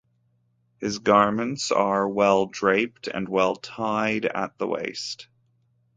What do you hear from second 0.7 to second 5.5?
His garments are well-draped, and well-tied at the waist.